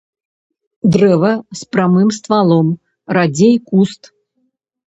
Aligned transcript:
Дрэва 0.95 1.33
з 1.59 1.77
прамым 1.77 2.09
ствалом, 2.17 2.67
радзей 3.19 3.55
куст. 3.69 4.01